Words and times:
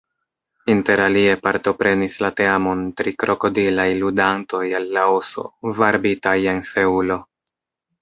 Interalie 0.73 1.35
partoprenis 1.43 2.15
la 2.25 2.31
teamon 2.41 2.81
tri 3.03 3.15
krokodilaj 3.25 3.87
ludantoj 4.01 4.65
el 4.81 4.91
Laoso, 4.99 5.49
varbitaj 5.85 6.39
en 6.57 6.69
Seulo. 6.75 7.25